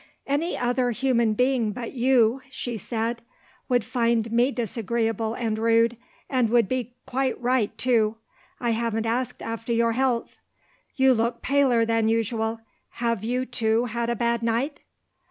[0.25, 3.21] "Any other human being but you," she said,
[3.69, 5.95] "would find me disagreeable and rude
[6.27, 8.15] and would be quite right, too.
[8.59, 10.39] I haven't asked after your health.
[10.95, 12.61] You look paler than usual.
[12.93, 14.79] Have you, too, had a bad night?"